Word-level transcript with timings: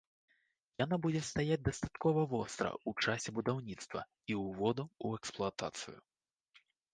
Яно 0.83 0.95
будзе 1.03 1.19
стаяць 1.31 1.59
дастаткова 1.67 2.23
востра 2.31 2.71
ў 2.77 3.05
часе 3.05 3.29
будаўніцтва 3.41 4.01
і 4.33 4.39
ўводу 4.47 4.83
ў 4.89 5.07
эксплуатацыю. 5.21 5.97